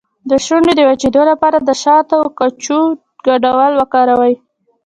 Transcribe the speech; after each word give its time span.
د 0.29 0.31
شونډو 0.45 0.73
د 0.77 0.81
وچیدو 0.89 1.21
لپاره 1.31 1.57
د 1.59 1.69
شاتو 1.83 2.15
او 2.21 2.25
کوچو 2.37 2.79
ګډول 3.27 3.71
وکاروئ 3.79 4.33